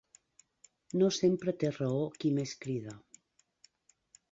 [1.01, 2.99] No sempre té raó qui més crida.